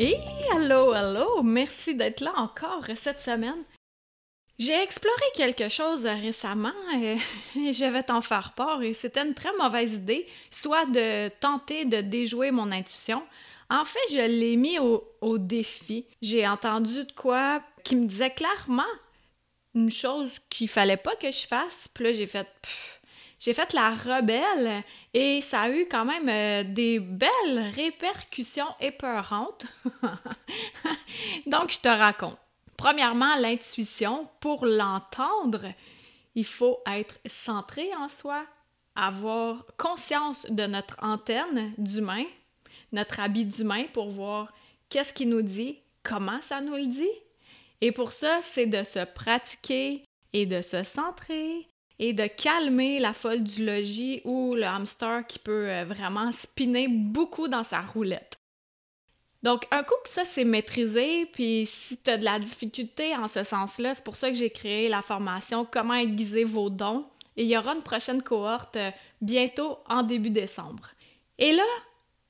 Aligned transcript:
Et 0.00 0.16
allô, 0.52 0.90
allô! 0.90 1.42
Merci 1.42 1.94
d'être 1.94 2.20
là 2.20 2.32
encore 2.36 2.84
cette 2.96 3.20
semaine. 3.20 3.62
J'ai 4.58 4.74
exploré 4.74 5.22
quelque 5.34 5.68
chose 5.68 6.04
récemment 6.04 6.72
et 6.96 7.18
je 7.72 7.84
vais 7.90 8.02
t'en 8.02 8.20
faire 8.20 8.52
part 8.54 8.82
et 8.82 8.94
c'était 8.94 9.24
une 9.24 9.34
très 9.34 9.52
mauvaise 9.56 9.94
idée, 9.94 10.26
soit 10.50 10.86
de 10.86 11.28
tenter 11.40 11.84
de 11.84 12.00
déjouer 12.00 12.50
mon 12.50 12.72
intuition. 12.72 13.22
En 13.70 13.84
fait, 13.84 13.98
je 14.10 14.20
l'ai 14.20 14.56
mis 14.56 14.78
au, 14.78 15.38
défi. 15.38 16.06
J'ai 16.22 16.46
entendu 16.46 17.04
de 17.04 17.12
quoi 17.12 17.62
qui 17.82 17.96
me 17.96 18.06
disait 18.06 18.30
clairement 18.30 18.82
une 19.74 19.90
chose 19.90 20.30
qu'il 20.50 20.68
fallait 20.68 20.96
pas 20.96 21.16
que 21.16 21.30
je 21.30 21.46
fasse. 21.46 21.88
Puis 21.92 22.04
là, 22.04 22.12
j'ai 22.12 22.26
fait 22.26 22.46
j'ai 23.44 23.52
fait 23.52 23.74
la 23.74 23.90
rebelle 23.90 24.82
et 25.12 25.42
ça 25.42 25.62
a 25.62 25.68
eu 25.68 25.86
quand 25.86 26.06
même 26.06 26.30
euh, 26.30 26.64
des 26.64 26.98
belles 26.98 27.72
répercussions 27.74 28.74
épeurantes. 28.80 29.66
Donc, 31.46 31.70
je 31.70 31.78
te 31.78 31.88
raconte. 31.88 32.38
Premièrement, 32.78 33.36
l'intuition, 33.36 34.30
pour 34.40 34.64
l'entendre, 34.64 35.66
il 36.34 36.46
faut 36.46 36.78
être 36.86 37.18
centré 37.26 37.94
en 37.96 38.08
soi, 38.08 38.46
avoir 38.96 39.66
conscience 39.76 40.46
de 40.48 40.64
notre 40.64 40.96
antenne 41.02 41.74
d'humain, 41.76 42.24
notre 42.92 43.20
habit 43.20 43.44
d'humain 43.44 43.84
pour 43.92 44.08
voir 44.08 44.54
qu'est-ce 44.88 45.12
qu'il 45.12 45.28
nous 45.28 45.42
dit, 45.42 45.80
comment 46.02 46.40
ça 46.40 46.62
nous 46.62 46.76
le 46.76 46.86
dit. 46.86 47.12
Et 47.82 47.92
pour 47.92 48.10
ça, 48.10 48.38
c'est 48.40 48.64
de 48.64 48.84
se 48.84 49.04
pratiquer 49.04 50.02
et 50.32 50.46
de 50.46 50.62
se 50.62 50.82
centrer 50.82 51.68
et 51.98 52.12
de 52.12 52.26
calmer 52.26 52.98
la 52.98 53.12
folle 53.12 53.42
du 53.42 53.64
logis 53.64 54.20
ou 54.24 54.54
le 54.54 54.64
hamster 54.64 55.26
qui 55.26 55.38
peut 55.38 55.68
euh, 55.68 55.84
vraiment 55.84 56.32
spinner 56.32 56.88
beaucoup 56.88 57.48
dans 57.48 57.62
sa 57.62 57.80
roulette. 57.80 58.38
Donc, 59.42 59.66
un 59.70 59.82
coup 59.82 59.94
que 60.02 60.08
ça 60.08 60.24
c'est 60.24 60.44
maîtrisé, 60.44 61.26
puis 61.26 61.66
si 61.66 61.98
tu 61.98 62.10
as 62.10 62.16
de 62.16 62.24
la 62.24 62.38
difficulté 62.38 63.14
en 63.14 63.28
ce 63.28 63.42
sens-là, 63.42 63.94
c'est 63.94 64.04
pour 64.04 64.16
ça 64.16 64.30
que 64.30 64.36
j'ai 64.36 64.50
créé 64.50 64.88
la 64.88 65.02
formation 65.02 65.66
Comment 65.70 65.94
aiguiser 65.94 66.44
vos 66.44 66.70
dons. 66.70 67.06
Et 67.36 67.44
il 67.44 67.48
y 67.50 67.58
aura 67.58 67.74
une 67.74 67.82
prochaine 67.82 68.22
cohorte 68.22 68.76
euh, 68.76 68.90
bientôt 69.20 69.78
en 69.88 70.02
début 70.02 70.30
décembre. 70.30 70.88
Et 71.38 71.52
là, 71.52 71.64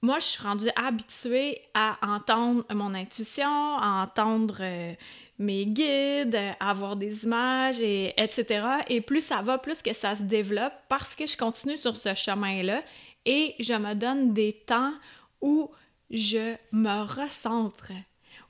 moi, 0.02 0.18
je 0.18 0.24
suis 0.24 0.42
rendue 0.42 0.70
habituée 0.76 1.62
à 1.72 1.96
entendre 2.02 2.64
mon 2.74 2.94
intuition, 2.94 3.48
à 3.78 4.02
entendre 4.02 4.58
euh, 4.60 4.94
mes 5.38 5.66
guides, 5.66 6.38
avoir 6.60 6.96
des 6.96 7.24
images, 7.24 7.80
et, 7.80 8.14
etc. 8.16 8.66
Et 8.88 9.00
plus 9.00 9.20
ça 9.20 9.42
va, 9.42 9.58
plus 9.58 9.82
que 9.82 9.92
ça 9.92 10.14
se 10.14 10.22
développe 10.22 10.74
parce 10.88 11.14
que 11.14 11.26
je 11.26 11.36
continue 11.36 11.76
sur 11.76 11.96
ce 11.96 12.14
chemin-là 12.14 12.82
et 13.24 13.54
je 13.58 13.74
me 13.74 13.94
donne 13.94 14.32
des 14.32 14.52
temps 14.52 14.92
où 15.41 15.70
je 16.10 16.54
me 16.72 17.02
recentre, 17.04 17.92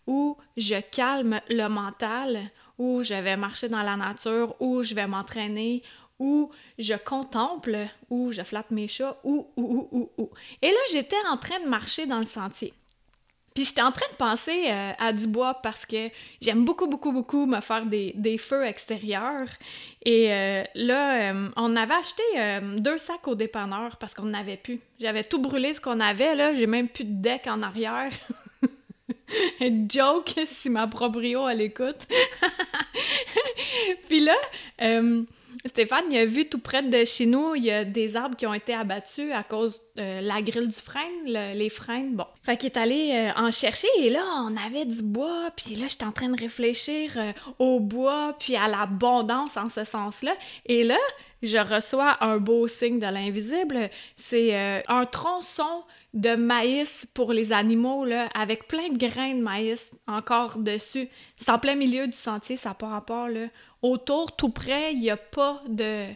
où 0.07 0.37
je 0.57 0.81
calme 0.81 1.41
le 1.49 1.69
mental, 1.69 2.51
où 2.79 3.03
je 3.03 3.15
vais 3.15 3.37
marcher 3.37 3.69
dans 3.69 3.83
la 3.83 3.97
nature, 3.97 4.55
où 4.61 4.83
je 4.83 4.95
vais 4.95 5.07
m'entraîner, 5.07 5.83
où 6.19 6.51
je 6.79 6.95
contemple, 6.95 7.77
où 8.11 8.33
je 8.33 8.43
flatte 8.43 8.71
mes 8.71 8.89
chats, 8.89 9.19
où, 9.25 9.47
où, 9.57 9.89
où, 9.91 10.11
où, 10.19 10.31
Et 10.63 10.69
là, 10.69 10.79
j'étais 10.91 11.17
en 11.31 11.37
train 11.37 11.61
de 11.61 11.69
marcher 11.69 12.07
dans 12.07 12.19
le 12.19 12.27
sentier. 12.27 12.73
Puis 13.55 13.65
j'étais 13.65 13.83
en 13.83 13.93
train 13.93 14.07
de 14.11 14.17
penser 14.17 14.65
euh, 14.67 14.91
à 14.99 15.13
du 15.13 15.29
bois 15.29 15.55
parce 15.63 15.87
que 15.87 16.11
j'aime 16.41 16.65
beaucoup, 16.65 16.89
beaucoup, 16.89 17.13
beaucoup 17.13 17.47
me 17.47 17.61
faire 17.61 17.87
des, 17.87 18.13
des 18.17 18.37
feux 18.37 18.65
extérieurs. 18.65 19.47
Et 20.05 20.33
euh, 20.33 20.65
là, 20.75 21.33
euh, 21.33 21.49
on 21.57 21.77
avait 21.77 21.95
acheté 21.95 22.23
deux 22.79 22.99
sacs 22.99 23.29
au 23.29 23.37
dépanneur 23.37 23.97
parce 23.99 24.13
qu'on 24.13 24.25
n'avait 24.25 24.57
plus. 24.57 24.81
J'avais 24.99 25.23
tout 25.23 25.41
brûlé 25.41 25.73
ce 25.73 25.81
qu'on 25.81 26.01
avait, 26.01 26.35
là. 26.35 26.53
J'ai 26.53 26.67
même 26.67 26.89
plus 26.89 27.05
de 27.05 27.23
deck 27.23 27.47
en 27.47 27.63
arrière. 27.63 28.11
Joke 29.89 30.35
si 30.47 30.69
ma 30.69 30.89
proprio 30.89 31.49
elle 31.49 31.61
écoute. 31.61 32.09
Puis 34.09 34.19
là, 34.19 34.35
Stéphane, 35.67 36.05
il 36.11 36.19
a 36.19 36.27
vu 36.27 36.47
tout 36.47 36.59
près 36.59 36.83
de 36.83 37.05
chez 37.07 37.25
nous, 37.25 37.55
il 37.55 37.65
y 37.65 37.71
a 37.71 37.87
des 37.87 38.17
arbres 38.17 38.37
qui 38.37 38.47
ont 38.47 38.53
été 38.53 38.75
abattus 38.75 39.33
à 39.33 39.43
cause 39.43 39.81
de 39.97 40.21
la 40.21 40.43
grille 40.43 40.69
du 40.69 40.75
frein, 40.75 41.09
les 41.25 41.71
freins. 41.71 42.09
Bon. 42.11 42.27
Fait 42.43 42.59
qu'il 42.59 42.67
est 42.67 42.77
allé 42.77 43.13
euh, 43.13 43.41
en 43.41 43.51
chercher 43.51 43.89
et 43.99 44.11
là, 44.11 44.23
on 44.47 44.57
avait 44.59 44.85
du 44.85 45.03
bois, 45.03 45.51
puis 45.57 45.75
là, 45.77 45.87
j'étais 45.89 46.05
en 46.05 46.13
train 46.13 46.29
de 46.29 46.39
réfléchir 46.39 47.13
euh, 47.17 47.33
au 47.59 47.81
bois, 47.81 48.37
puis 48.39 48.57
à 48.57 48.69
l'abondance 48.69 49.57
en 49.57 49.71
ce 49.71 49.85
sens-là. 49.85 50.35
Et 50.67 50.85
là, 50.85 50.99
je 51.43 51.59
reçois 51.59 52.23
un 52.23 52.37
beau 52.37 52.69
signe 52.69 52.99
de 52.99 53.07
l'invisible. 53.07 53.89
C'est 54.17 54.55
euh, 54.55 54.81
un 54.89 55.07
tronçon 55.07 55.85
de 56.13 56.37
maïs 56.37 57.07
pour 57.13 57.33
les 57.33 57.53
animaux, 57.53 58.07
avec 58.35 58.69
plein 58.69 58.89
de 58.89 58.99
grains 58.99 59.35
de 59.35 59.43
maïs 59.43 59.91
encore 60.07 60.59
dessus. 60.59 61.09
C'est 61.37 61.51
en 61.51 61.59
plein 61.59 61.75
milieu 61.75 62.07
du 62.07 62.17
sentier, 62.17 62.57
ça 62.57 62.71
n'a 62.71 62.75
pas 62.75 62.89
rapport, 62.89 63.29
là. 63.29 63.47
Autour, 63.85 64.35
tout 64.35 64.49
près, 64.49 64.95
il 64.95 65.01
n'y 65.01 65.11
a 65.11 65.19
pas 65.19 65.63
de, 65.69 66.07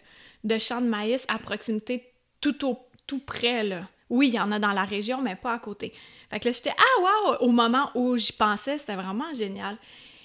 de 0.42 0.58
champ 0.58 0.80
de 0.80 0.86
maïs 0.86 1.22
à 1.28 1.36
proximité, 1.36 2.02
tout, 2.40 2.66
au, 2.66 2.78
tout 3.06 3.18
près, 3.18 3.62
là. 3.62 3.82
Oui, 4.08 4.28
il 4.28 4.34
y 4.34 4.40
en 4.40 4.50
a 4.52 4.58
dans 4.58 4.72
la 4.72 4.84
région, 4.84 5.20
mais 5.20 5.36
pas 5.36 5.52
à 5.52 5.58
côté. 5.58 5.92
Fait 6.30 6.40
que 6.40 6.48
là, 6.48 6.52
j'étais 6.52 6.72
«Ah, 6.78 7.02
wow!» 7.02 7.36
Au 7.40 7.50
moment 7.50 7.90
où 7.94 8.16
j'y 8.16 8.32
pensais, 8.32 8.78
c'était 8.78 8.94
vraiment 8.94 9.30
génial. 9.34 9.76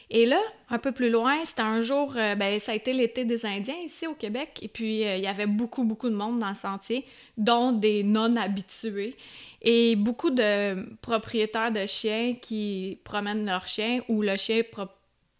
Et 0.09 0.25
là, 0.25 0.39
un 0.69 0.79
peu 0.79 0.93
plus 0.93 1.09
loin, 1.09 1.43
c'était 1.43 1.63
un 1.63 1.81
jour, 1.81 2.13
euh, 2.15 2.35
ben, 2.35 2.59
ça 2.61 2.71
a 2.71 2.75
été 2.75 2.93
l'été 2.93 3.25
des 3.25 3.45
Indiens 3.45 3.81
ici 3.83 4.07
au 4.07 4.13
Québec, 4.13 4.59
et 4.61 4.69
puis 4.69 5.03
euh, 5.03 5.17
il 5.17 5.23
y 5.23 5.27
avait 5.27 5.45
beaucoup, 5.45 5.83
beaucoup 5.83 6.09
de 6.09 6.15
monde 6.15 6.39
dans 6.39 6.49
le 6.49 6.55
sentier, 6.55 7.03
dont 7.35 7.73
des 7.73 8.03
non-habitués, 8.03 9.17
et 9.61 9.97
beaucoup 9.97 10.29
de 10.29 10.95
propriétaires 11.01 11.73
de 11.73 11.85
chiens 11.87 12.35
qui 12.41 12.99
promènent 13.03 13.45
leurs 13.45 13.67
chiens, 13.67 13.99
ou 14.07 14.21
le 14.21 14.37
chien 14.37 14.61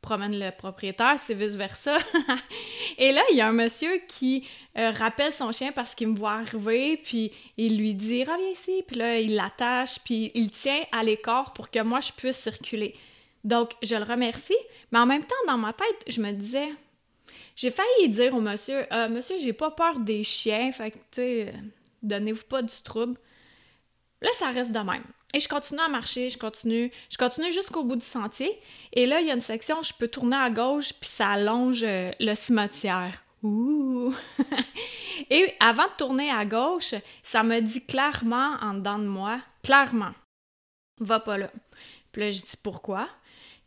promène 0.04 0.38
le 0.38 0.52
propriétaire, 0.52 1.16
c'est 1.18 1.34
vice-versa. 1.34 1.98
et 3.00 3.12
là, 3.12 3.22
il 3.32 3.38
y 3.38 3.42
a 3.42 3.48
un 3.48 3.54
monsieur 3.54 4.02
qui 4.08 4.48
euh, 4.78 4.92
rappelle 4.92 5.34
son 5.34 5.52
chien 5.52 5.72
parce 5.72 5.96
qu'il 5.96 6.10
me 6.10 6.16
voit 6.16 6.34
arriver, 6.34 6.98
puis 6.98 7.32
il 7.58 7.80
lui 7.80 7.96
dit 7.96 8.24
«Reviens 8.26 8.52
ici», 8.52 8.84
puis 8.88 8.98
là, 8.98 9.20
il 9.20 9.34
l'attache, 9.34 10.00
puis 10.04 10.32
il 10.36 10.52
tient 10.52 10.84
à 10.92 11.04
l'écart 11.04 11.54
pour 11.54 11.72
que 11.72 11.80
moi, 11.80 12.02
je 12.02 12.12
puisse 12.12 12.38
circuler. 12.38 12.96
Donc, 13.44 13.72
je 13.82 13.96
le 13.96 14.04
remercie, 14.04 14.54
mais 14.92 15.00
en 15.00 15.06
même 15.06 15.26
temps, 15.26 15.36
dans 15.48 15.58
ma 15.58 15.74
tête, 15.74 16.04
je 16.08 16.22
me 16.22 16.32
disais, 16.32 16.70
j'ai 17.56 17.72
failli 17.72 18.10
dire 18.10 18.36
au 18.36 18.42
monsieur, 18.42 18.86
euh, 18.94 19.10
monsieur, 19.10 19.38
j'ai 19.40 19.54
pas 19.54 19.72
peur 19.72 20.00
des 20.00 20.24
chiens, 20.24 20.72
fait 20.72 20.92
que, 20.92 20.98
tu 20.98 21.02
sais, 21.12 21.54
donnez-vous 22.04 22.46
pas 22.46 22.62
du 22.62 22.76
trouble. 22.84 23.16
Là, 24.22 24.30
ça 24.34 24.52
reste 24.52 24.72
de 24.72 24.80
même. 24.80 25.04
Et 25.34 25.40
je 25.40 25.50
continue 25.50 25.82
à 25.82 25.88
marcher, 25.88 26.30
je 26.30 26.38
continue, 26.38 26.92
je 27.10 27.18
continue 27.18 27.52
jusqu'au 27.52 27.84
bout 27.84 27.96
du 27.96 28.06
sentier. 28.06 28.60
Et 28.94 29.08
là, 29.08 29.20
il 29.20 29.28
y 29.28 29.32
a 29.32 29.34
une 29.34 29.42
section 29.42 29.80
où 29.80 29.84
je 29.84 29.94
peux 29.94 30.08
tourner 30.08 30.38
à 30.38 30.52
gauche, 30.52 30.94
puis 30.94 31.10
ça 31.10 31.30
allonge 31.30 31.82
euh, 31.84 32.12
le 32.20 32.36
cimetière. 32.36 33.24
Ouh! 33.42 34.14
Et 35.30 35.54
avant 35.60 35.88
de 35.88 35.98
tourner 35.98 36.30
à 36.30 36.46
gauche, 36.46 36.94
ça 37.24 37.42
me 37.42 37.60
dit 37.62 37.84
clairement 37.84 38.58
en 38.62 38.76
dedans 38.76 39.00
de 39.00 39.08
moi, 39.08 39.42
clairement, 39.64 40.14
va 41.00 41.20
pas 41.20 41.38
là. 41.38 41.50
Puis 42.12 42.22
là, 42.22 42.32
je 42.32 42.42
dis 42.42 42.58
pourquoi? 42.62 43.10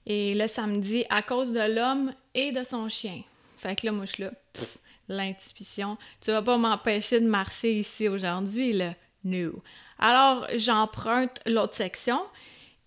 Et 0.06 0.34
là, 0.34 0.46
ça 0.46 0.66
me 0.68 0.78
dit 0.78 1.04
à 1.10 1.20
cause 1.22 1.52
de 1.52 1.74
l'homme 1.74 2.14
et 2.34 2.52
de 2.52 2.62
son 2.62 2.88
chien. 2.88 3.22
Fait 3.56 3.74
que 3.74 3.86
là, 3.86 3.92
moi, 3.92 4.04
je 4.04 4.12
suis 4.12 4.22
là, 4.22 4.30
l'intuition. 5.08 5.98
Tu 6.20 6.30
vas 6.30 6.42
pas 6.42 6.56
m'empêcher 6.56 7.20
de 7.20 7.26
marcher 7.26 7.72
ici 7.72 8.08
aujourd'hui, 8.08 8.72
là. 8.72 8.94
No. 9.24 9.62
Alors, 9.98 10.46
j'emprunte 10.54 11.40
l'autre 11.46 11.74
section 11.74 12.20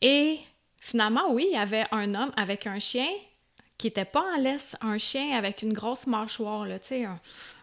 et 0.01 0.39
finalement, 0.79 1.31
oui, 1.31 1.47
il 1.49 1.53
y 1.53 1.57
avait 1.57 1.85
un 1.91 2.15
homme 2.15 2.31
avec 2.37 2.67
un 2.67 2.79
chien 2.79 3.07
qui 3.77 3.87
était 3.87 4.05
pas 4.05 4.23
en 4.35 4.41
laisse, 4.41 4.75
un 4.81 4.97
chien 4.97 5.37
avec 5.37 5.61
une 5.61 5.73
grosse 5.73 6.05
mâchoire, 6.05 6.65
là, 6.65 6.79
tu 6.79 6.87
sais, 6.89 7.07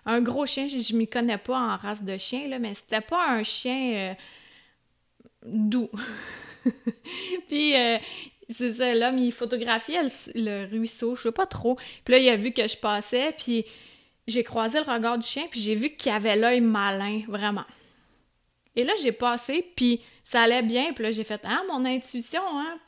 un, 0.07 0.21
gros 0.23 0.47
chien, 0.47 0.67
je, 0.67 0.77
ne 0.93 0.99
m'y 0.99 1.07
connais 1.07 1.39
pas 1.39 1.59
en 1.59 1.77
race 1.77 2.03
de 2.03 2.17
chien, 2.17 2.49
là, 2.49 2.59
mais 2.59 2.73
c'était 2.75 3.03
pas 3.03 3.29
un 3.29 3.43
chien 3.43 3.95
euh, 3.95 4.15
doux. 5.45 5.91
Puis, 7.49 7.77
euh, 7.77 7.99
c'est 8.49 8.75
ça, 8.75 8.95
l'homme, 8.95 9.19
il 9.19 9.33
photographiait 9.33 10.03
le, 10.35 10.67
ruisseau, 10.71 11.15
je 11.17 11.25
sais 11.25 11.33
pas 11.33 11.47
trop. 11.47 11.77
Puis 12.05 12.13
là, 12.13 12.19
il 12.19 12.29
a 12.29 12.37
vu 12.37 12.53
que 12.53 12.67
je 12.67 12.77
passais, 12.77 13.35
puis 13.37 13.65
j'ai 14.27 14.45
croisé 14.45 14.79
le 14.79 14.91
regard 14.91 15.19
du 15.19 15.27
chien, 15.27 15.45
puis 15.51 15.61
j'ai 15.61 15.75
vu 15.75 15.91
qu'il 15.91 16.13
avait 16.13 16.37
l'œil 16.37 16.61
malin, 16.61 17.23
vraiment. 17.29 17.65
Et 18.77 18.85
là, 18.85 18.93
j'ai 19.03 19.13
passé, 19.13 19.73
puis 19.75 20.01
ça 20.23 20.43
allait 20.43 20.63
bien, 20.63 20.93
puis 20.93 21.05
là, 21.05 21.11
j'ai 21.11 21.25
fait 21.25 21.41
«Ah, 21.45 21.63
mon 21.69 21.85
intuition, 21.85 22.43
hein? 22.43 22.79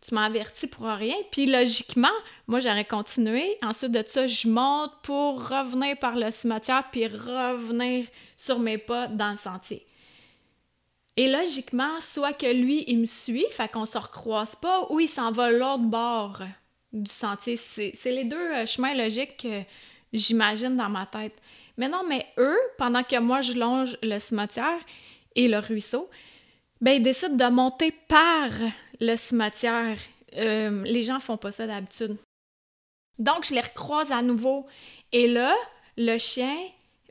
tu 0.00 0.14
m'as 0.14 0.26
averti 0.26 0.66
pour 0.66 0.86
rien. 0.86 1.16
Puis 1.30 1.46
logiquement, 1.46 2.08
moi, 2.46 2.60
j'aurais 2.60 2.84
continué. 2.84 3.56
Ensuite 3.62 3.92
de 3.92 4.04
ça, 4.06 4.26
je 4.26 4.48
monte 4.48 4.92
pour 5.02 5.48
revenir 5.48 5.96
par 5.98 6.16
le 6.16 6.30
cimetière 6.30 6.84
puis 6.90 7.06
revenir 7.06 8.06
sur 8.36 8.58
mes 8.58 8.78
pas 8.78 9.08
dans 9.08 9.30
le 9.30 9.36
sentier. 9.36 9.84
Et 11.16 11.30
logiquement, 11.30 12.00
soit 12.00 12.32
que 12.32 12.46
lui, 12.46 12.84
il 12.86 13.00
me 13.00 13.04
suit, 13.04 13.46
fait 13.50 13.68
qu'on 13.68 13.86
se 13.86 13.98
recroise 13.98 14.54
pas, 14.54 14.86
ou 14.90 15.00
il 15.00 15.08
s'en 15.08 15.32
va 15.32 15.50
l'autre 15.50 15.82
bord 15.82 16.42
du 16.92 17.10
sentier. 17.10 17.56
C'est 17.56 17.92
les 18.04 18.24
deux 18.24 18.36
euh, 18.36 18.66
chemins 18.66 18.94
logiques 18.94 19.36
que 19.38 19.62
j'imagine 20.12 20.76
dans 20.76 20.88
ma 20.88 21.06
tête. 21.06 21.34
Mais 21.78 21.88
non, 21.88 22.02
mais 22.06 22.26
eux, 22.36 22.58
pendant 22.76 23.02
que 23.02 23.18
moi, 23.18 23.40
je 23.40 23.52
longe 23.52 23.96
le 24.02 24.18
cimetière 24.18 24.80
et 25.34 25.48
le 25.48 25.58
ruisseau, 25.58 26.10
ben, 26.80 26.92
ils 26.92 27.02
décident 27.02 27.36
de 27.36 27.54
monter 27.54 27.92
par 27.92 28.50
le 29.00 29.16
cimetière. 29.16 29.96
Euh, 30.36 30.82
les 30.82 31.04
gens 31.04 31.20
font 31.20 31.36
pas 31.36 31.52
ça 31.52 31.66
d'habitude. 31.66 32.16
Donc, 33.18 33.46
je 33.46 33.54
les 33.54 33.60
recroise 33.60 34.12
à 34.12 34.22
nouveau. 34.22 34.66
Et 35.12 35.28
là, 35.28 35.54
le 35.96 36.18
chien, 36.18 36.56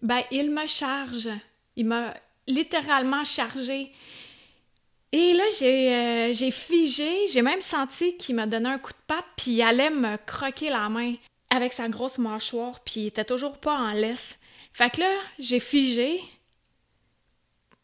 ben, 0.01 0.21
il 0.31 0.51
me 0.51 0.67
charge. 0.67 1.29
Il 1.77 1.85
m'a 1.85 2.13
littéralement 2.45 3.23
chargé. 3.23 3.91
Et 5.13 5.33
là, 5.33 5.43
j'ai 5.57 5.95
euh, 5.95 6.51
figé, 6.51 7.27
j'ai 7.27 7.41
même 7.41 7.61
senti 7.61 8.17
qu'il 8.17 8.35
m'a 8.35 8.45
donné 8.45 8.67
un 8.67 8.77
coup 8.77 8.91
de 8.91 8.97
patte, 9.07 9.25
puis 9.37 9.51
il 9.51 9.61
allait 9.61 9.89
me 9.89 10.17
croquer 10.17 10.69
la 10.69 10.89
main 10.89 11.15
avec 11.49 11.71
sa 11.71 11.87
grosse 11.87 12.17
mâchoire, 12.17 12.81
puis 12.81 13.01
il 13.01 13.07
était 13.07 13.23
toujours 13.23 13.57
pas 13.57 13.77
en 13.77 13.91
laisse. 13.91 14.37
Fait 14.77 14.91
que 14.91 14.99
là, 15.01 15.09
j'ai 15.39 15.59
figé, 15.59 16.21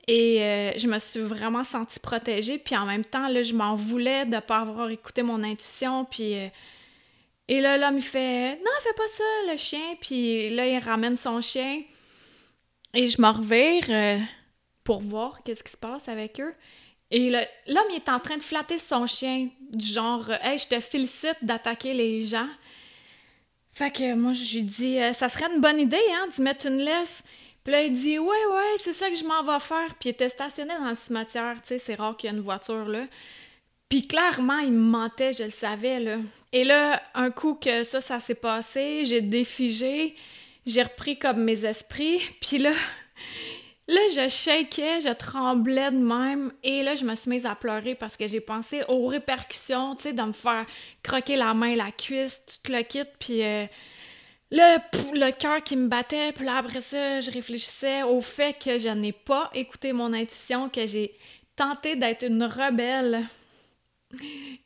et 0.08 0.44
euh, 0.44 0.72
je 0.78 0.86
me 0.86 1.00
suis 1.00 1.22
vraiment 1.22 1.64
sentie 1.64 2.00
protégée. 2.00 2.60
Puis 2.60 2.78
en 2.78 2.86
même 2.86 3.04
temps, 3.04 3.28
là, 3.28 3.42
je 3.42 3.56
m'en 3.56 3.74
voulais 3.74 4.26
de 4.26 4.36
ne 4.36 4.40
pas 4.40 4.60
avoir 4.60 4.92
écouté 4.92 5.24
mon 5.24 5.44
intuition. 5.44 6.06
Puis. 6.06 6.38
Euh, 6.38 6.50
et 7.48 7.62
là, 7.62 7.80
l'homme, 7.80 7.98
il 7.98 8.04
fait 8.04 8.58
Non, 8.58 8.72
fais 8.82 8.94
pas 8.94 9.08
ça, 9.08 9.24
le 9.50 9.58
chien. 9.58 9.96
Puis 10.00 10.52
là, 10.52 10.68
il 10.68 10.78
ramène 10.78 11.18
son 11.18 11.42
chien. 11.42 11.82
Et 12.94 13.08
je 13.08 13.20
me 13.20 13.28
revire 13.28 13.86
euh, 13.90 14.20
pour 14.84 15.02
voir 15.02 15.42
qu'est-ce 15.44 15.64
qui 15.64 15.72
se 15.72 15.78
passe 15.78 16.08
avec 16.08 16.40
eux. 16.40 16.54
Et 17.10 17.32
l'homme, 17.32 17.90
il 17.90 17.96
est 17.96 18.10
en 18.10 18.20
train 18.20 18.38
de 18.38 18.44
flatter 18.44 18.78
son 18.78 19.08
chien, 19.08 19.50
du 19.72 19.84
genre 19.84 20.30
Hey, 20.42 20.60
je 20.60 20.68
te 20.68 20.80
félicite 20.80 21.38
d'attaquer 21.42 21.96
les 21.96 22.22
gens. 22.22 22.50
Fait 23.74 23.92
que 23.92 24.14
moi, 24.14 24.34
je 24.34 24.56
lui 24.56 24.64
dis 24.64 24.98
Ça 25.14 25.30
serait 25.30 25.52
une 25.54 25.62
bonne 25.62 25.80
idée, 25.80 25.98
hein, 26.12 26.28
d'y 26.34 26.42
mettre 26.42 26.68
une 26.68 26.78
laisse. 26.78 27.24
Puis 27.64 27.72
là, 27.72 27.84
il 27.84 27.94
dit 27.94 28.20
Ouais, 28.20 28.28
ouais, 28.28 28.78
c'est 28.78 28.94
ça 28.94 29.10
que 29.10 29.16
je 29.16 29.24
m'en 29.24 29.44
vais 29.44 29.60
faire. 29.60 29.96
Puis 30.00 30.10
il 30.10 30.12
était 30.12 30.30
stationné 30.30 30.74
dans 30.80 30.90
le 30.90 30.96
cimetière, 30.96 31.56
tu 31.62 31.70
sais, 31.70 31.80
c'est 31.80 31.96
rare 31.96 32.16
qu'il 32.18 32.30
y 32.30 32.34
ait 32.34 32.36
une 32.36 32.44
voiture 32.44 32.88
là. 32.88 33.06
Puis 33.90 34.08
clairement, 34.08 34.58
il 34.58 34.72
me 34.72 34.90
mentait, 34.90 35.34
je 35.34 35.44
le 35.44 35.52
savais, 35.52 36.00
là. 36.00 36.18
Et 36.52 36.64
là, 36.64 37.02
un 37.14 37.30
coup 37.30 37.54
que 37.54 37.84
ça, 37.84 38.02
ça 38.02 38.20
s'est 38.20 38.34
passé, 38.34 39.06
j'ai 39.06 39.22
défigé, 39.22 40.16
j'ai 40.66 40.82
repris 40.82 41.20
comme 41.20 41.44
mes 41.44 41.66
esprits, 41.66 42.20
puis 42.42 42.58
là, 42.58 42.74
là, 43.88 44.02
je 44.10 44.30
shakais, 44.30 45.02
je 45.02 45.14
tremblais 45.14 45.92
de 45.92 45.98
même, 45.98 46.52
et 46.64 46.84
là, 46.84 46.96
je 46.96 47.06
me 47.06 47.16
suis 47.16 47.30
mise 47.30 47.46
à 47.46 47.56
pleurer 47.56 47.96
parce 47.96 48.18
que 48.18 48.28
j'ai 48.28 48.40
pensé 48.40 48.84
aux 48.88 49.08
répercussions, 49.08 49.96
tu 49.96 50.04
sais, 50.04 50.14
de 50.14 50.22
me 50.22 50.34
faire 50.34 50.66
croquer 51.02 51.36
la 51.36 51.54
main, 51.54 51.76
la 51.76 51.92
cuisse, 51.92 52.42
tout 52.64 52.72
le 52.72 52.82
kit, 52.84 53.04
puis... 53.20 53.44
Euh, 53.44 53.66
le, 54.56 55.20
le 55.20 55.32
cœur 55.32 55.64
qui 55.64 55.76
me 55.76 55.88
battait, 55.88 56.32
puis 56.32 56.46
là, 56.46 56.58
après 56.58 56.82
ça, 56.82 57.20
je 57.22 57.32
réfléchissais 57.32 58.04
au 58.04 58.22
fait 58.22 58.56
que 58.64 58.78
je 58.78 58.90
n'ai 58.90 59.12
pas 59.12 59.50
écouté 59.56 59.94
mon 59.94 60.14
intuition, 60.14 60.70
que 60.70 60.86
j'ai 60.86 61.18
tenté 61.56 61.96
d'être 61.96 62.24
une 62.24 62.44
rebelle. 62.44 63.26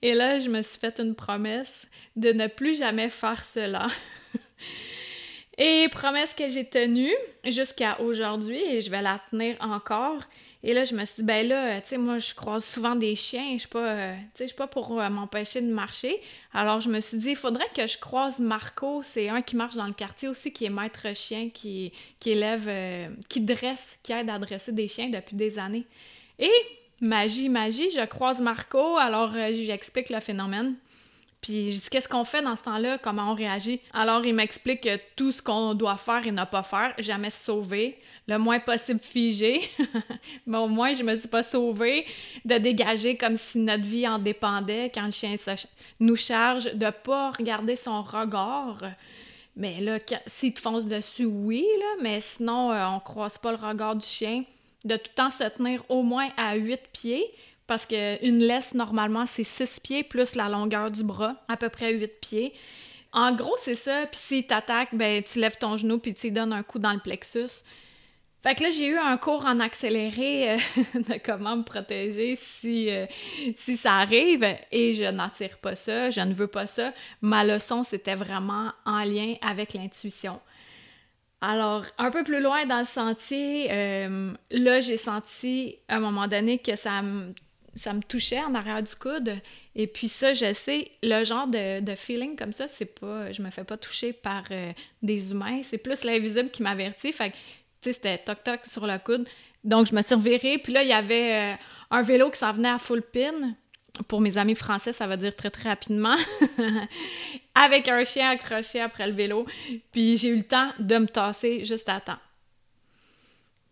Et 0.01 0.13
là, 0.13 0.39
je 0.39 0.49
me 0.49 0.61
suis 0.61 0.77
fait 0.77 0.99
une 0.99 1.15
promesse 1.15 1.87
de 2.17 2.33
ne 2.33 2.47
plus 2.47 2.77
jamais 2.77 3.09
faire 3.09 3.43
cela. 3.43 3.87
et 5.57 5.87
promesse 5.89 6.33
que 6.33 6.47
j'ai 6.47 6.65
tenue 6.65 7.13
jusqu'à 7.45 7.99
aujourd'hui, 7.99 8.61
et 8.61 8.81
je 8.81 8.91
vais 8.91 9.01
la 9.01 9.19
tenir 9.31 9.57
encore. 9.59 10.21
Et 10.63 10.73
là, 10.73 10.83
je 10.83 10.95
me 10.95 11.05
suis 11.05 11.17
dit, 11.17 11.23
ben 11.23 11.47
là, 11.47 11.79
tu 11.81 11.89
sais, 11.89 11.97
moi, 11.97 12.17
je 12.17 12.33
croise 12.33 12.65
souvent 12.65 12.95
des 12.95 13.15
chiens, 13.15 13.53
je 13.53 13.59
suis 13.59 13.67
pas, 13.67 13.87
euh, 13.87 14.15
suis 14.35 14.55
pas 14.55 14.67
pour 14.67 14.99
euh, 14.99 15.09
m'empêcher 15.09 15.61
de 15.61 15.71
marcher. 15.71 16.19
Alors, 16.51 16.81
je 16.81 16.89
me 16.89 16.99
suis 16.99 17.17
dit, 17.17 17.29
il 17.29 17.35
faudrait 17.35 17.69
que 17.75 17.85
je 17.85 17.97
croise 17.97 18.39
Marco, 18.39 19.01
c'est 19.03 19.29
un 19.29 19.41
qui 19.41 19.55
marche 19.55 19.75
dans 19.75 19.85
le 19.85 19.93
quartier 19.93 20.27
aussi, 20.27 20.51
qui 20.51 20.65
est 20.65 20.69
maître 20.69 21.15
chien, 21.15 21.49
qui, 21.49 21.93
élève, 22.25 22.65
euh, 22.67 23.07
qui 23.29 23.41
dresse, 23.41 23.97
qui 24.03 24.13
aide 24.13 24.29
à 24.29 24.39
dresser 24.39 24.71
des 24.71 24.87
chiens 24.87 25.09
depuis 25.09 25.35
des 25.35 25.59
années. 25.59 25.85
Et, 26.39 26.51
magie, 27.01 27.49
magie, 27.49 27.91
je 27.91 28.05
croise 28.05 28.41
Marco, 28.41 28.97
alors 28.97 29.33
je 29.33 29.71
explique 29.71 30.09
le 30.09 30.19
phénomène. 30.19 30.75
Puis 31.41 31.71
je 31.71 31.81
dis 31.81 31.89
qu'est-ce 31.89 32.09
qu'on 32.09 32.23
fait 32.23 32.41
dans 32.41 32.55
ce 32.55 32.63
temps-là, 32.63 32.97
comment 32.97 33.31
on 33.31 33.35
réagit? 33.35 33.79
Alors 33.93 34.25
il 34.25 34.33
m'explique 34.33 34.89
tout 35.15 35.31
ce 35.31 35.41
qu'on 35.41 35.73
doit 35.73 35.97
faire 35.97 36.25
et 36.25 36.31
ne 36.31 36.45
pas 36.45 36.63
faire, 36.63 36.93
jamais 36.97 37.29
se 37.29 37.43
sauver, 37.43 37.99
le 38.27 38.37
moins 38.37 38.59
possible 38.59 38.99
figé. 38.99 39.61
Mais 40.45 40.57
au 40.57 40.67
moins, 40.67 40.93
je 40.93 41.03
me 41.03 41.15
suis 41.15 41.27
pas 41.27 41.43
sauvée 41.43 42.05
de 42.43 42.57
dégager 42.57 43.17
comme 43.17 43.37
si 43.37 43.59
notre 43.59 43.83
vie 43.83 44.07
en 44.07 44.19
dépendait 44.19 44.91
quand 44.93 45.05
le 45.05 45.11
chien 45.11 45.35
nous 45.99 46.15
charge, 46.15 46.73
de 46.73 46.89
pas 46.89 47.31
regarder 47.31 47.75
son 47.75 48.01
regard. 48.01 48.81
Mais 49.55 49.79
là, 49.79 49.97
s'il 50.27 50.53
te 50.53 50.59
fonce 50.59 50.85
dessus, 50.85 51.25
oui, 51.25 51.65
là, 51.79 52.01
mais 52.01 52.19
sinon, 52.19 52.71
euh, 52.71 52.85
on 52.87 52.99
croise 52.99 53.37
pas 53.37 53.51
le 53.51 53.57
regard 53.57 53.95
du 53.95 54.05
chien. 54.05 54.43
De 54.85 54.95
tout 54.95 55.09
le 55.09 55.15
temps 55.15 55.29
se 55.31 55.43
tenir 55.45 55.83
au 55.89 56.03
moins 56.03 56.29
à 56.37 56.55
huit 56.55 56.81
pieds, 56.93 57.25
parce 57.67 57.85
qu'une 57.85 58.39
laisse, 58.39 58.73
normalement, 58.73 59.25
c'est 59.25 59.43
six 59.43 59.79
pieds 59.79 60.03
plus 60.03 60.35
la 60.35 60.49
longueur 60.49 60.89
du 60.89 61.03
bras, 61.03 61.35
à 61.47 61.57
peu 61.57 61.69
près 61.69 61.93
huit 61.93 62.19
pieds. 62.21 62.53
En 63.11 63.33
gros, 63.35 63.55
c'est 63.61 63.75
ça. 63.75 64.05
Puis 64.07 64.19
s'il 64.19 64.47
t'attaque, 64.47 64.89
ben, 64.93 65.23
tu 65.23 65.39
lèves 65.39 65.57
ton 65.57 65.77
genou 65.77 65.99
puis 65.99 66.13
tu 66.13 66.27
lui 66.27 66.31
donnes 66.31 66.53
un 66.53 66.63
coup 66.63 66.79
dans 66.79 66.93
le 66.93 66.99
plexus. 66.99 67.63
Fait 68.43 68.55
que 68.55 68.63
là, 68.63 68.69
j'ai 68.69 68.87
eu 68.87 68.97
un 68.97 69.17
cours 69.17 69.45
en 69.45 69.59
accéléré 69.59 70.51
euh, 70.51 70.57
de 70.93 71.19
comment 71.23 71.57
me 71.57 71.63
protéger 71.63 72.35
si, 72.35 72.89
euh, 72.89 73.05
si 73.55 73.75
ça 73.75 73.95
arrive 73.95 74.45
et 74.71 74.93
je 74.93 75.03
n'attire 75.03 75.57
pas 75.57 75.75
ça, 75.75 76.11
je 76.11 76.21
ne 76.21 76.33
veux 76.33 76.47
pas 76.47 76.67
ça. 76.67 76.93
Ma 77.21 77.43
leçon, 77.43 77.83
c'était 77.83 78.15
vraiment 78.15 78.71
en 78.85 79.03
lien 79.03 79.35
avec 79.41 79.73
l'intuition. 79.73 80.39
Alors, 81.41 81.83
un 81.97 82.09
peu 82.09 82.23
plus 82.23 82.41
loin 82.41 82.65
dans 82.65 82.79
le 82.79 82.85
sentier, 82.85 83.67
euh, 83.71 84.33
là, 84.49 84.81
j'ai 84.81 84.97
senti 84.97 85.77
à 85.87 85.97
un 85.97 85.99
moment 85.99 86.27
donné 86.27 86.57
que 86.57 86.75
ça 86.75 87.01
me, 87.01 87.33
ça 87.77 87.93
me 87.93 88.01
touchait 88.01 88.41
en 88.41 88.53
arrière 88.55 88.83
du 88.83 88.95
coude. 88.95 89.39
Et 89.75 89.87
puis 89.87 90.07
ça, 90.07 90.33
je 90.33 90.53
sais, 90.53 90.91
le 91.03 91.23
genre 91.23 91.47
de, 91.47 91.95
feeling 91.95 92.35
comme 92.35 92.53
ça, 92.53 92.67
c'est 92.67 92.99
pas... 92.99 93.31
Je 93.31 93.41
me 93.41 93.51
fais 93.51 93.63
pas 93.63 93.77
toucher 93.77 94.13
par 94.13 94.43
des 95.01 95.31
humains. 95.31 95.61
C'est 95.63 95.77
plus 95.77 96.03
l'invisible 96.03 96.49
qui 96.49 96.63
m'avertit. 96.63 97.13
Fait 97.13 97.31
que 97.31 97.35
c'était 97.81 98.17
toc-toc 98.17 98.61
sur 98.65 98.85
le 98.87 98.97
coude. 98.97 99.27
Donc, 99.63 99.87
je 99.87 99.95
me 99.95 100.01
suis. 100.01 100.57
Puis 100.59 100.73
là, 100.73 100.83
il 100.83 100.89
y 100.89 100.93
avait 100.93 101.53
euh, 101.53 101.55
un 101.91 102.01
vélo 102.01 102.29
qui 102.29 102.39
s'en 102.39 102.51
venait 102.51 102.69
à 102.69 102.79
full 102.79 103.01
pin. 103.01 103.53
Pour 104.07 104.21
mes 104.21 104.37
amis 104.37 104.55
français, 104.55 104.93
ça 104.93 105.07
veut 105.07 105.17
dire 105.17 105.35
très, 105.35 105.49
très 105.49 105.69
rapidement. 105.69 106.15
Avec 107.55 107.87
un 107.87 108.03
chien 108.03 108.29
accroché 108.29 108.79
après 108.79 109.07
le 109.07 109.13
vélo. 109.13 109.45
Puis 109.91 110.17
j'ai 110.17 110.29
eu 110.29 110.37
le 110.37 110.43
temps 110.43 110.71
de 110.77 110.97
me 110.97 111.07
tasser 111.07 111.65
juste 111.65 111.89
à 111.89 111.99
temps. 111.99 112.19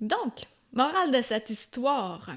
Donc, 0.01 0.41
morale 0.73 1.11
de 1.11 1.21
cette 1.21 1.49
histoire. 1.49 2.29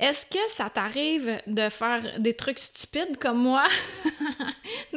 Est-ce 0.00 0.26
que 0.26 0.38
ça 0.48 0.68
t'arrive 0.70 1.40
de 1.46 1.68
faire 1.68 2.18
des 2.18 2.34
trucs 2.34 2.58
stupides 2.58 3.16
comme 3.18 3.38
moi? 3.38 3.64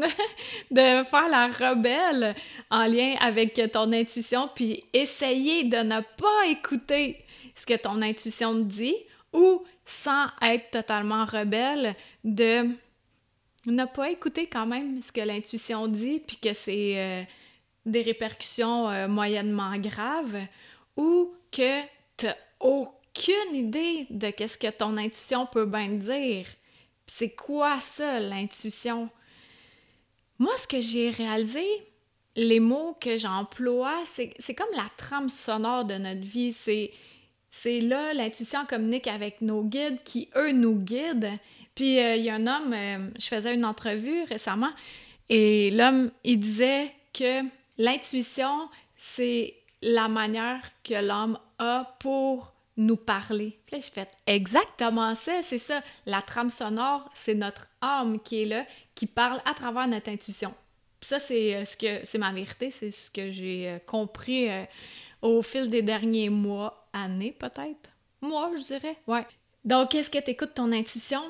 de, 0.71 1.03
faire 1.03 1.27
la 1.29 1.47
rebelle 1.47 2.35
en 2.71 2.85
lien 2.85 3.15
avec 3.19 3.61
ton 3.71 3.91
intuition, 3.93 4.49
puis 4.53 4.83
essayer 4.93 5.65
de 5.65 5.77
ne 5.77 6.01
pas 6.01 6.47
écouter 6.47 7.23
ce 7.53 7.65
que 7.67 7.75
ton 7.75 8.01
intuition 8.01 8.55
dit, 8.55 8.95
ou 9.33 9.63
sans 9.85 10.27
être 10.41 10.71
totalement 10.71 11.25
rebelle, 11.25 11.95
de 12.23 12.69
ne 13.67 13.85
pas 13.85 14.09
écouter 14.09 14.47
quand 14.47 14.65
même 14.65 15.01
ce 15.01 15.11
que 15.11 15.21
l'intuition 15.21 15.87
dit, 15.87 16.21
puis 16.25 16.37
que 16.37 16.53
c'est 16.53 16.97
euh, 16.97 17.23
des 17.85 18.01
répercussions 18.01 18.89
euh, 18.89 19.07
moyennement 19.07 19.77
graves, 19.77 20.39
ou 20.95 21.33
que 21.51 21.81
tu 22.17 22.27
aucune 23.17 23.55
idée 23.55 24.07
de 24.09 24.29
qu'est-ce 24.29 24.57
que 24.57 24.69
ton 24.69 24.97
intuition 24.97 25.45
peut 25.45 25.65
bien 25.65 25.89
dire. 25.89 26.45
C'est 27.07 27.29
quoi 27.29 27.79
ça, 27.79 28.19
l'intuition? 28.19 29.09
Moi, 30.39 30.53
ce 30.57 30.67
que 30.67 30.81
j'ai 30.81 31.09
réalisé, 31.09 31.65
les 32.35 32.59
mots 32.59 32.95
que 32.99 33.17
j'emploie, 33.17 34.03
c'est 34.05 34.53
comme 34.53 34.75
la 34.75 34.85
trame 34.97 35.29
sonore 35.29 35.85
de 35.85 35.95
notre 35.95 36.21
vie. 36.21 36.53
C'est 37.49 37.79
là, 37.79 38.13
l'intuition 38.13 38.65
communique 38.65 39.07
avec 39.07 39.41
nos 39.41 39.63
guides 39.63 40.03
qui, 40.03 40.29
eux, 40.35 40.51
nous 40.51 40.75
guident. 40.75 41.39
Puis 41.73 41.99
euh, 41.99 42.15
il 42.15 42.23
y 42.23 42.29
a 42.29 42.35
un 42.35 42.47
homme, 42.47 42.73
euh, 42.73 43.09
je 43.19 43.27
faisais 43.27 43.53
une 43.53 43.65
entrevue 43.65 44.23
récemment, 44.23 44.71
et 45.29 45.69
l'homme, 45.69 46.09
il 46.23 46.39
disait 46.39 46.91
que 47.13 47.43
l'intuition, 47.77 48.67
c'est 48.95 49.53
la 49.83 50.07
manière 50.07 50.61
que 50.83 50.95
l'homme 50.95 51.37
a 51.59 51.95
pour 51.99 52.53
nous 52.77 52.95
parler. 52.95 53.59
Puis 53.65 53.81
là, 53.95 54.05
exactement 54.27 55.15
ça, 55.15 55.41
c'est 55.41 55.57
ça. 55.57 55.81
La 56.05 56.21
trame 56.21 56.51
sonore, 56.51 57.09
c'est 57.13 57.33
notre 57.33 57.67
âme 57.81 58.19
qui 58.19 58.43
est 58.43 58.45
là, 58.45 58.65
qui 58.95 59.07
parle 59.07 59.41
à 59.45 59.53
travers 59.53 59.87
notre 59.87 60.09
intuition. 60.09 60.53
Puis 60.99 61.09
ça, 61.09 61.19
c'est 61.19 61.55
euh, 61.55 61.65
ce 61.65 61.75
que 61.75 62.05
c'est 62.05 62.17
ma 62.17 62.31
vérité, 62.31 62.71
c'est 62.71 62.91
ce 62.91 63.09
que 63.11 63.29
j'ai 63.29 63.67
euh, 63.67 63.79
compris 63.79 64.49
euh, 64.49 64.63
au 65.21 65.41
fil 65.41 65.69
des 65.69 65.81
derniers 65.81 66.29
mois, 66.29 66.87
années 66.93 67.35
peut-être. 67.37 67.89
Mois, 68.21 68.51
je 68.57 68.63
dirais. 68.63 68.97
Ouais. 69.07 69.25
Donc, 69.65 69.93
est-ce 69.95 70.09
que 70.09 70.19
tu 70.19 70.35
ton 70.35 70.71
intuition? 70.71 71.21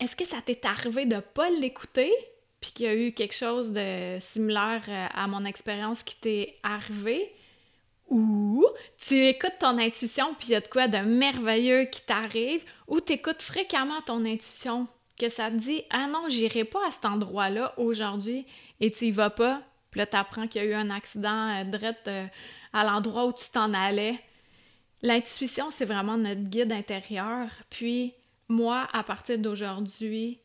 Est-ce 0.00 0.14
que 0.14 0.24
ça 0.24 0.38
t'est 0.44 0.64
arrivé 0.64 1.06
de 1.06 1.18
pas 1.20 1.50
l'écouter? 1.50 2.12
Puis 2.60 2.72
qu'il 2.72 2.86
y 2.86 2.88
a 2.88 2.94
eu 2.94 3.12
quelque 3.12 3.34
chose 3.34 3.70
de 3.70 4.18
similaire 4.20 4.82
à 5.14 5.26
mon 5.28 5.44
expérience 5.44 6.02
qui 6.02 6.16
t'est 6.16 6.56
arrivé? 6.64 7.32
Ou 8.08 8.64
tu 8.96 9.26
écoutes 9.26 9.58
ton 9.60 9.78
intuition 9.78 10.34
puis 10.34 10.48
il 10.48 10.52
y 10.52 10.56
a 10.56 10.60
de 10.60 10.68
quoi 10.68 10.88
de 10.88 10.98
merveilleux 10.98 11.84
qui 11.84 12.02
t'arrive, 12.02 12.64
ou 12.86 13.00
tu 13.00 13.14
écoutes 13.14 13.42
fréquemment 13.42 14.00
ton 14.02 14.24
intuition, 14.24 14.88
que 15.18 15.28
ça 15.28 15.50
te 15.50 15.56
dit 15.56 15.82
Ah 15.90 16.06
non, 16.06 16.28
j'irai 16.28 16.64
pas 16.64 16.86
à 16.86 16.90
cet 16.90 17.04
endroit-là 17.04 17.74
aujourd'hui 17.76 18.46
et 18.80 18.90
tu 18.90 19.06
y 19.06 19.10
vas 19.10 19.30
pas, 19.30 19.62
puis 19.90 19.98
là 19.98 20.06
tu 20.06 20.16
apprends 20.16 20.46
qu'il 20.46 20.62
y 20.62 20.64
a 20.64 20.68
eu 20.68 20.74
un 20.74 20.90
accident 20.90 21.60
euh, 21.60 21.64
direct 21.64 22.08
euh, 22.08 22.26
à 22.72 22.84
l'endroit 22.84 23.26
où 23.26 23.32
tu 23.32 23.48
t'en 23.50 23.72
allais. 23.74 24.18
L'intuition, 25.02 25.70
c'est 25.70 25.84
vraiment 25.84 26.16
notre 26.16 26.42
guide 26.42 26.72
intérieur. 26.72 27.48
Puis 27.70 28.14
moi, 28.48 28.88
à 28.92 29.02
partir 29.04 29.38
d'aujourd'hui, 29.38 30.40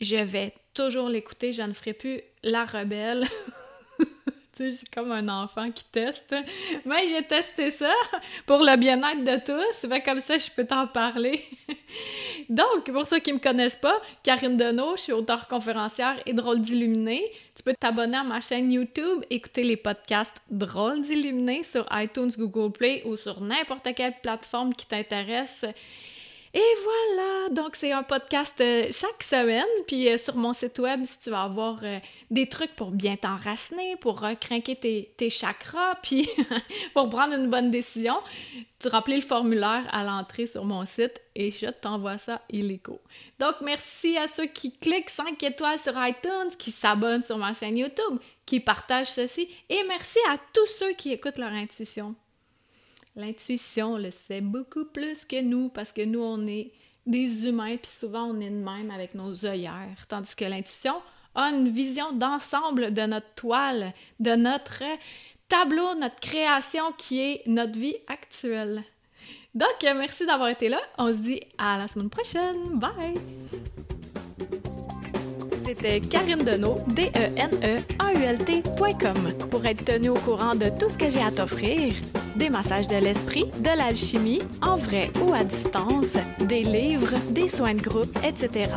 je 0.00 0.16
vais 0.16 0.52
toujours 0.74 1.08
l'écouter, 1.08 1.52
je 1.52 1.62
ne 1.62 1.72
ferai 1.72 1.94
plus 1.94 2.20
la 2.42 2.64
rebelle. 2.64 3.26
Sais, 4.56 4.72
comme 4.94 5.10
un 5.10 5.28
enfant 5.28 5.70
qui 5.72 5.84
teste. 5.84 6.34
Mais 6.84 7.08
j'ai 7.08 7.22
testé 7.24 7.72
ça 7.72 7.92
pour 8.46 8.58
le 8.58 8.76
bien-être 8.76 9.24
de 9.24 9.44
tous. 9.44 9.88
Fait 9.88 10.00
comme 10.00 10.20
ça, 10.20 10.38
je 10.38 10.48
peux 10.50 10.64
t'en 10.64 10.86
parler. 10.86 11.44
Donc, 12.48 12.90
pour 12.92 13.06
ceux 13.06 13.18
qui 13.18 13.32
me 13.32 13.38
connaissent 13.38 13.76
pas, 13.76 14.00
Karine 14.22 14.56
Deneau, 14.56 14.96
je 14.96 15.02
suis 15.02 15.12
auteure 15.12 15.48
conférencière 15.48 16.20
et 16.24 16.32
drôle 16.32 16.60
d'illuminé. 16.60 17.24
Tu 17.56 17.62
peux 17.64 17.74
t'abonner 17.74 18.18
à 18.18 18.22
ma 18.22 18.40
chaîne 18.40 18.70
YouTube, 18.72 19.24
écouter 19.28 19.62
les 19.62 19.76
podcasts 19.76 20.40
Drôle 20.50 21.00
d'illuminé 21.00 21.62
sur 21.64 21.86
iTunes, 21.90 22.30
Google 22.38 22.72
Play 22.72 23.02
ou 23.06 23.16
sur 23.16 23.40
n'importe 23.40 23.88
quelle 23.96 24.14
plateforme 24.22 24.74
qui 24.74 24.86
t'intéresse. 24.86 25.64
Et 26.56 26.74
voilà, 26.84 27.48
donc 27.48 27.74
c'est 27.74 27.90
un 27.90 28.04
podcast 28.04 28.54
euh, 28.60 28.86
chaque 28.92 29.24
semaine, 29.24 29.66
puis 29.88 30.08
euh, 30.08 30.16
sur 30.16 30.36
mon 30.36 30.52
site 30.52 30.78
web, 30.78 31.04
si 31.04 31.18
tu 31.18 31.30
vas 31.30 31.42
avoir 31.42 31.80
euh, 31.82 31.98
des 32.30 32.48
trucs 32.48 32.76
pour 32.76 32.92
bien 32.92 33.16
t'enraciner, 33.16 33.96
pour 33.96 34.24
tes, 34.38 35.12
tes, 35.16 35.30
chakras, 35.30 35.96
puis 36.02 36.30
pour 36.94 37.08
prendre 37.08 37.34
une 37.34 37.50
bonne 37.50 37.72
décision, 37.72 38.14
tu 38.78 38.86
remplis 38.86 39.16
le 39.16 39.22
formulaire 39.22 39.84
à 39.90 40.04
l'entrée 40.04 40.46
sur 40.46 40.64
mon 40.64 40.86
site 40.86 41.20
et 41.34 41.50
je 41.50 41.66
t'envoie 41.66 42.18
ça 42.18 42.40
illico. 42.48 43.00
Donc 43.40 43.56
merci 43.60 44.16
à 44.16 44.28
ceux 44.28 44.46
qui 44.46 44.78
cliquent 44.78 45.10
5 45.10 45.42
étoiles 45.42 45.80
sur 45.80 45.94
iTunes, 46.06 46.56
qui 46.56 46.70
s'abonnent 46.70 47.24
sur 47.24 47.36
ma 47.36 47.52
chaîne 47.52 47.76
YouTube, 47.76 48.20
qui 48.46 48.60
partagent 48.60 49.10
ceci, 49.10 49.48
et 49.68 49.82
merci 49.88 50.20
à 50.30 50.36
tous 50.52 50.68
ceux 50.78 50.92
qui 50.92 51.10
écoutent 51.10 51.38
leur 51.38 51.52
intuition. 51.52 52.14
L'intuition 53.16 53.96
le 53.96 54.10
sait 54.10 54.40
beaucoup 54.40 54.84
plus 54.84 55.24
que 55.24 55.40
nous 55.40 55.68
parce 55.68 55.92
que 55.92 56.04
nous, 56.04 56.22
on 56.22 56.46
est 56.46 56.72
des 57.06 57.46
humains, 57.46 57.76
puis 57.76 57.90
souvent 57.90 58.24
on 58.24 58.40
est 58.40 58.50
de 58.50 58.56
même 58.56 58.90
avec 58.90 59.14
nos 59.14 59.46
œillères. 59.46 60.06
Tandis 60.08 60.34
que 60.34 60.44
l'intuition 60.44 60.94
a 61.36 61.50
une 61.50 61.68
vision 61.68 62.12
d'ensemble 62.12 62.92
de 62.92 63.02
notre 63.02 63.32
toile, 63.36 63.92
de 64.18 64.34
notre 64.34 64.82
tableau, 65.48 65.94
notre 65.94 66.18
création 66.20 66.92
qui 66.98 67.20
est 67.20 67.46
notre 67.46 67.78
vie 67.78 67.96
actuelle. 68.08 68.82
Donc, 69.54 69.76
merci 69.82 70.26
d'avoir 70.26 70.48
été 70.48 70.68
là. 70.68 70.80
On 70.98 71.12
se 71.12 71.18
dit 71.18 71.40
à 71.56 71.78
la 71.78 71.86
semaine 71.86 72.10
prochaine. 72.10 72.80
Bye! 72.80 73.14
C'était 75.64 76.00
Karine 76.00 76.42
Deneau, 76.44 76.80
D-E-N-E-A-U-L-T.com. 76.88 77.88
Pour 79.50 79.64
être 79.64 79.84
tenu 79.84 80.08
au 80.08 80.14
courant 80.14 80.56
de 80.56 80.68
tout 80.78 80.88
ce 80.88 80.98
que 80.98 81.08
j'ai 81.08 81.22
à 81.22 81.30
t'offrir, 81.30 81.94
des 82.36 82.50
massages 82.50 82.86
de 82.86 82.96
l'esprit, 82.96 83.46
de 83.58 83.76
l'alchimie, 83.76 84.42
en 84.62 84.76
vrai 84.76 85.10
ou 85.22 85.32
à 85.32 85.44
distance, 85.44 86.16
des 86.40 86.62
livres, 86.64 87.14
des 87.30 87.48
soins 87.48 87.74
de 87.74 87.82
groupe, 87.82 88.16
etc. 88.24 88.70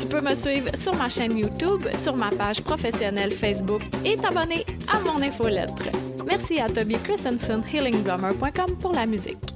Tu 0.00 0.06
peux 0.06 0.20
me 0.20 0.34
suivre 0.34 0.74
sur 0.74 0.94
ma 0.94 1.08
chaîne 1.08 1.36
YouTube, 1.36 1.86
sur 1.94 2.16
ma 2.16 2.30
page 2.30 2.62
professionnelle 2.62 3.32
Facebook 3.32 3.82
et 4.04 4.16
t'abonner 4.16 4.64
à 4.92 5.00
mon 5.00 5.22
infolettre. 5.22 5.84
Merci 6.26 6.60
à 6.60 6.68
Toby 6.68 6.96
Christensen, 6.96 7.62
healingblummer.com 7.72 8.76
pour 8.80 8.92
la 8.92 9.06
musique. 9.06 9.51